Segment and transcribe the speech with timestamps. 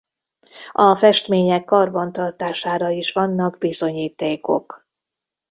[0.71, 4.87] A festmények karbantartására is vannak bizonyítékok.